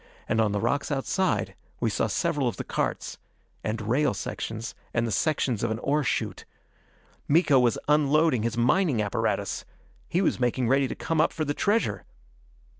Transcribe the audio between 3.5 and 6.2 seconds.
and rail sections and the sections of an ore